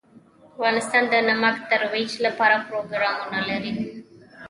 [0.51, 3.73] افغانستان د نمک د ترویج لپاره پروګرامونه لري.